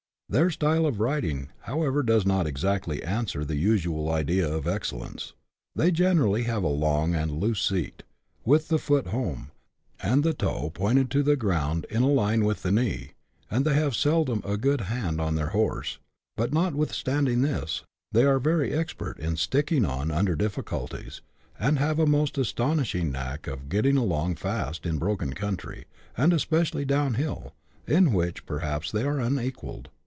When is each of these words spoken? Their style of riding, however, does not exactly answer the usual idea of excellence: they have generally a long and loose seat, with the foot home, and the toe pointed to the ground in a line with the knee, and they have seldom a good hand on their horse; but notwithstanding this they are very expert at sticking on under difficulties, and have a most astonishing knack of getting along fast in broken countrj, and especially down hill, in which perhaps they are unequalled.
Their 0.31 0.49
style 0.49 0.85
of 0.85 1.01
riding, 1.01 1.49
however, 1.63 2.01
does 2.01 2.25
not 2.25 2.47
exactly 2.47 3.03
answer 3.03 3.43
the 3.43 3.57
usual 3.57 4.09
idea 4.09 4.49
of 4.49 4.65
excellence: 4.65 5.33
they 5.75 5.87
have 5.87 5.95
generally 5.95 6.45
a 6.47 6.57
long 6.57 7.13
and 7.13 7.31
loose 7.33 7.59
seat, 7.61 8.03
with 8.45 8.69
the 8.69 8.79
foot 8.79 9.07
home, 9.07 9.51
and 10.01 10.23
the 10.23 10.33
toe 10.33 10.69
pointed 10.69 11.11
to 11.11 11.21
the 11.21 11.35
ground 11.35 11.85
in 11.89 12.01
a 12.01 12.07
line 12.07 12.45
with 12.45 12.63
the 12.63 12.71
knee, 12.71 13.11
and 13.49 13.65
they 13.65 13.73
have 13.73 13.93
seldom 13.93 14.41
a 14.45 14.55
good 14.55 14.79
hand 14.79 15.19
on 15.19 15.35
their 15.35 15.49
horse; 15.49 15.97
but 16.37 16.53
notwithstanding 16.53 17.41
this 17.41 17.83
they 18.13 18.23
are 18.23 18.39
very 18.39 18.71
expert 18.71 19.19
at 19.19 19.37
sticking 19.37 19.83
on 19.83 20.11
under 20.11 20.37
difficulties, 20.37 21.19
and 21.59 21.77
have 21.77 21.99
a 21.99 22.05
most 22.05 22.37
astonishing 22.37 23.11
knack 23.11 23.47
of 23.47 23.67
getting 23.67 23.97
along 23.97 24.35
fast 24.35 24.85
in 24.85 24.97
broken 24.97 25.33
countrj, 25.35 25.83
and 26.15 26.31
especially 26.31 26.85
down 26.85 27.15
hill, 27.15 27.53
in 27.85 28.13
which 28.13 28.45
perhaps 28.45 28.91
they 28.93 29.03
are 29.03 29.19
unequalled. 29.19 29.89